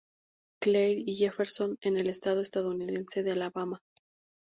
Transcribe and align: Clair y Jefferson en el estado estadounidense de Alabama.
Clair 0.63 0.97
y 0.97 1.13
Jefferson 1.13 1.77
en 1.81 1.95
el 1.95 2.09
estado 2.09 2.41
estadounidense 2.41 3.21
de 3.21 3.33
Alabama. 3.33 3.83